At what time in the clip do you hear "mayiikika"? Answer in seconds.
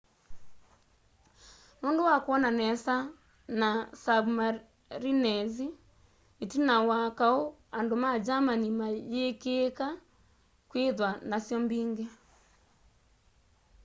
8.79-9.87